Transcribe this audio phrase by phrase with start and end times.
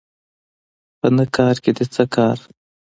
[0.99, 2.37] په نه کارکې دې څه کار